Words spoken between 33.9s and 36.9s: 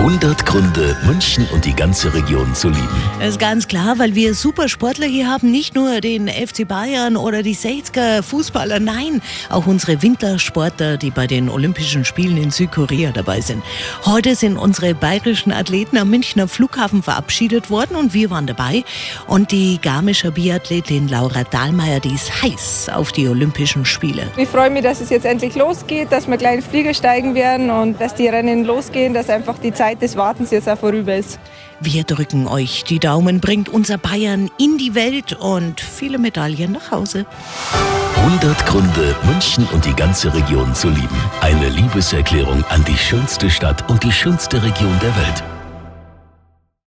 Bayern in die Welt und viele Medaillen